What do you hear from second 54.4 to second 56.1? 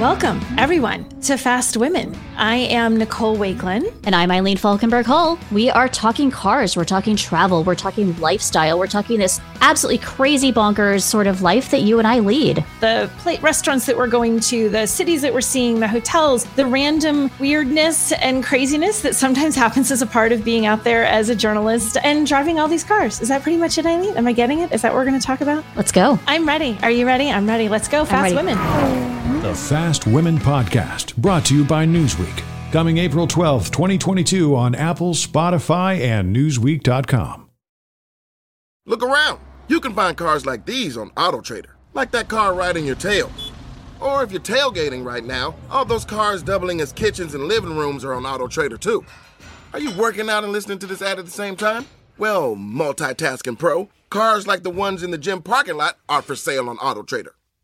like the ones in the gym parking lot